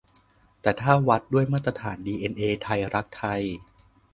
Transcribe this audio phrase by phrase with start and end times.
[0.61, 3.41] แต่ถ้าวัดด้วยมาตรฐานดีเอ็นเอไทยรักไทย